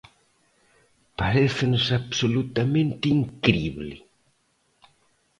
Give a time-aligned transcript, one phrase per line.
[1.21, 3.95] Parécenos absolutamente incrible.